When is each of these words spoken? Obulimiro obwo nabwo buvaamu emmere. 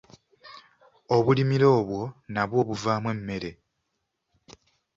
Obulimiro 1.15 1.67
obwo 1.79 2.01
nabwo 2.33 2.59
buvaamu 2.67 3.07
emmere. 3.15 3.51